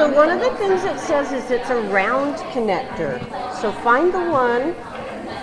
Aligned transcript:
So 0.00 0.10
one 0.14 0.30
of 0.30 0.40
the 0.40 0.48
things 0.56 0.82
it 0.82 0.98
says 0.98 1.30
is 1.30 1.50
it's 1.50 1.68
a 1.68 1.78
round 1.92 2.36
connector. 2.54 3.20
So 3.60 3.70
find 3.70 4.10
the 4.14 4.30
one. 4.30 4.74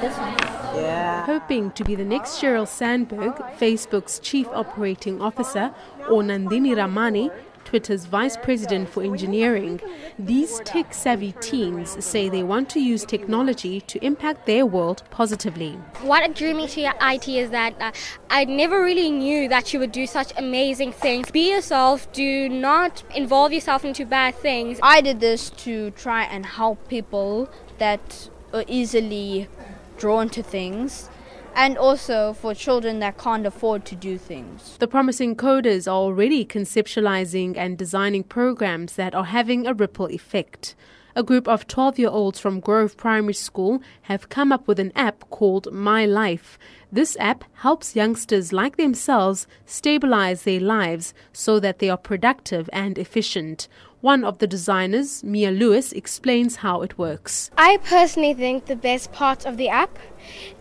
This 0.01 0.17
one. 0.17 0.35
Yeah. 0.81 1.27
Hoping 1.27 1.69
to 1.73 1.83
be 1.83 1.93
the 1.93 2.03
next 2.03 2.42
Sheryl 2.42 2.67
Sandberg, 2.67 3.35
Facebook's 3.59 4.17
chief 4.17 4.48
operating 4.48 5.22
officer, 5.22 5.75
or 6.09 6.24
Nandini 6.24 6.75
Ramani, 6.75 7.30
Twitter's 7.67 8.05
vice 8.05 8.38
president 8.38 8.88
for 8.88 9.04
engineering, 9.04 9.82
these 10.18 10.62
tech 10.62 10.94
savvy 10.94 11.34
teens 11.41 11.98
say 12.00 12.30
they 12.30 12.41
want 12.41 12.70
to 12.70 12.80
use 12.80 13.04
technology 13.04 13.82
to 13.82 14.02
impact 14.05 14.46
their 14.46 14.66
world 14.66 15.04
positively. 15.09 15.73
What 16.02 16.34
drew 16.34 16.54
me 16.54 16.70
to 16.70 16.94
IT 17.02 17.27
is 17.27 17.50
that 17.50 17.76
uh, 17.82 17.91
I 18.30 18.45
never 18.45 18.82
really 18.82 19.12
knew 19.12 19.50
that 19.50 19.73
you 19.73 19.82
would 19.82 19.91
do 19.91 20.08
such 20.08 20.32
amazing 20.38 20.94
things. 20.94 21.30
Be 21.30 21.52
yourself, 21.52 22.09
do 22.14 22.48
not 22.48 23.04
involve 23.14 23.52
yourself 23.52 23.84
into 23.84 24.05
bad 24.05 24.36
things. 24.36 24.80
I 24.81 25.02
did 25.02 25.20
this 25.20 25.49
to 25.66 25.91
try 25.91 26.23
and 26.23 26.45
help 26.45 26.88
people 26.88 27.49
that 27.80 28.30
are 28.54 28.63
easily 28.70 29.49
drawn 29.98 30.30
to 30.30 30.41
things 30.41 31.09
and 31.57 31.75
also 31.75 32.34
for 32.34 32.53
children 32.53 32.99
that 32.99 33.17
can't 33.17 33.47
afford 33.47 33.84
to 33.84 33.95
do 33.95 34.16
things. 34.17 34.77
The 34.77 34.88
promising 34.88 35.35
coders 35.35 35.88
are 35.88 35.95
already 35.95 36.45
conceptualizing 36.45 37.57
and 37.57 37.77
designing 37.77 38.23
programs 38.23 38.93
that 38.93 39.16
are 39.16 39.25
having 39.25 39.66
a 39.66 39.73
ripple 39.73 40.07
effect. 40.07 40.75
A 41.16 41.23
group 41.23 41.47
of 41.47 41.66
12 41.66 41.97
year 41.97 42.09
olds 42.09 42.39
from 42.39 42.59
Grove 42.59 42.95
Primary 42.95 43.33
School 43.33 43.81
have 44.03 44.30
come 44.30 44.52
up 44.52 44.67
with 44.67 44.80
an 44.80 44.91
app 44.95 45.27
called 45.31 45.73
My 45.73 46.05
Life. 46.05 46.59
This 46.91 47.18
app 47.20 47.44
helps 47.55 47.98
youngsters 47.98 48.54
like 48.54 48.77
themselves 48.77 49.45
stabilize 49.66 50.44
their 50.44 50.62
lives 50.62 51.14
so 51.34 51.59
that 51.59 51.80
they 51.80 51.90
are 51.90 51.98
productive 51.98 52.70
and 52.72 52.98
efficient. 52.98 53.68
One 54.00 54.23
of 54.23 54.38
the 54.38 54.48
designers, 54.48 55.22
Mia 55.22 55.52
Lewis, 55.52 55.92
explains 55.92 56.58
how 56.58 56.84
it 56.84 56.98
works. 56.98 57.52
I 57.58 57.78
personally 57.84 58.34
think 58.34 58.66
the 58.66 58.76
best 58.76 59.11
part 59.11 59.45
of 59.45 59.58
the 59.58 59.67
app 59.67 60.00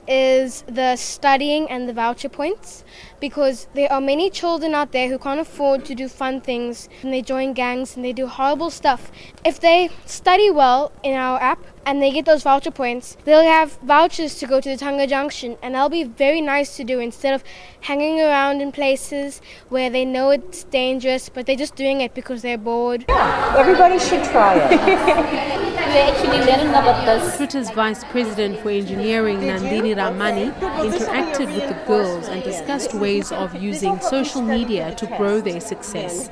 is 0.08 0.62
the 0.62 0.96
studying 0.96 1.70
and 1.70 1.88
the 1.88 1.92
voucher 1.92 2.28
points 2.28 2.82
because 3.20 3.68
there 3.74 3.92
are 3.92 4.00
many 4.00 4.30
children 4.30 4.74
out 4.74 4.90
there 4.92 5.08
who 5.08 5.18
can't 5.18 5.40
afford 5.40 5.84
to 5.84 5.94
do 5.94 6.08
fun 6.08 6.40
things 6.40 6.88
and 7.02 7.12
they 7.12 7.22
join 7.22 7.52
gangs 7.52 7.94
and 7.94 8.04
they 8.04 8.12
do 8.12 8.26
horrible 8.26 8.70
stuff. 8.70 9.12
If 9.44 9.60
they 9.60 9.90
study 10.06 10.50
well 10.50 10.90
in 11.04 11.14
our 11.14 11.40
app 11.40 11.64
and 11.86 12.02
they 12.02 12.10
get 12.10 12.24
those 12.24 12.42
voucher 12.42 12.72
points, 12.72 13.16
they'll 13.24 13.42
have 13.42 13.78
vouchers 13.84 14.34
to 14.40 14.46
go 14.46 14.60
to 14.60 14.68
the 14.68 14.76
Tonga 14.76 15.06
Junction 15.06 15.56
and 15.62 15.74
that'll 15.74 15.88
be 15.88 16.02
very 16.02 16.40
nice 16.40 16.76
to 16.76 16.84
do 16.84 16.98
instead 16.98 17.32
of 17.32 17.44
hanging 17.82 18.20
around 18.20 18.60
in 18.60 18.72
places 18.72 19.40
where 19.68 19.88
they 19.88 20.04
know 20.04 20.30
it's 20.30 20.64
dangerous 20.64 21.28
but 21.28 21.46
they're 21.46 21.54
just 21.54 21.76
doing 21.76 22.00
it 22.00 22.12
because 22.12 22.42
they're 22.42 22.58
bored. 22.58 23.04
Yeah, 23.08 23.54
everybody 23.56 24.00
should 24.00 24.24
try 24.24 24.56
it. 24.56 25.66
We're 25.86 26.02
actually 26.02 26.38
learning 26.38 26.70
about 26.70 27.06
this. 27.06 27.36
Twitter's 27.36 27.70
vice 27.70 28.02
president 28.04 28.58
for 28.58 28.70
engineering, 28.70 29.38
Nandini 29.38 29.96
Ramani, 29.96 30.50
interacted 30.50 31.46
with 31.54 31.68
the 31.68 31.80
girls 31.86 32.26
and 32.28 32.42
discussed 32.42 32.92
ways 32.92 33.30
of 33.30 33.54
using 33.54 33.98
social 34.00 34.42
media 34.42 34.94
to 34.96 35.06
grow 35.16 35.40
their 35.40 35.60
success. 35.60 36.28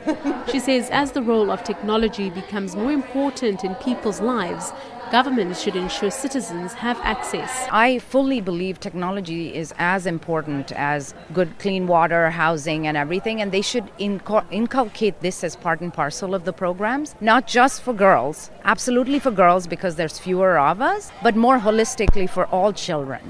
She 0.51 0.59
says 0.59 0.91
as 0.91 1.13
the 1.13 1.23
role 1.23 1.51
of 1.51 1.63
technology 1.63 2.29
becomes 2.31 2.75
more 2.75 2.93
important 2.93 3.65
in 3.65 3.77
people's 3.77 4.21
lives, 4.21 4.73
governments 5.11 5.61
should 5.63 5.77
ensure 5.77 6.11
citizens 6.11 6.73
have 6.75 6.99
access. 7.03 7.67
I 7.71 7.99
fully 7.99 8.41
believe 8.41 8.81
technology 8.81 9.55
is 9.55 9.73
as 9.79 10.07
important 10.07 10.73
as 10.73 11.15
good 11.33 11.59
clean 11.59 11.87
water, 11.87 12.31
housing, 12.31 12.87
and 12.87 12.97
everything, 12.97 13.41
and 13.41 13.53
they 13.53 13.63
should 13.63 13.91
inculcate 13.99 15.21
this 15.21 15.45
as 15.45 15.57
part 15.57 15.81
and 15.81 15.93
parcel 15.93 16.35
of 16.35 16.45
the 16.45 16.53
programs, 16.53 17.15
not 17.21 17.47
just 17.47 17.83
for 17.83 17.93
girls, 17.93 18.51
absolutely 18.65 19.19
for 19.19 19.31
girls 19.31 19.67
because 19.67 19.97
there's 19.97 20.19
fewer 20.19 20.59
of 20.59 20.81
us, 20.81 21.11
but 21.23 21.37
more 21.37 21.59
holistically 21.59 22.29
for 22.29 22.47
all 22.47 22.73
children. 22.73 23.21